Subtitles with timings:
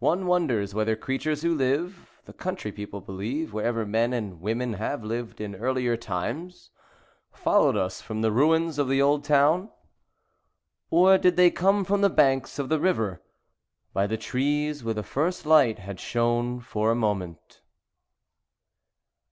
[0.00, 5.04] One wonders whether creatures who live, the country people believe, wherever men and women have
[5.04, 6.72] lived in earlier times,
[7.30, 9.70] followed us from the ruins of the old town?
[10.90, 13.22] or did they come from the banks of the river
[13.92, 17.60] by the trees where the first light had shone for a moment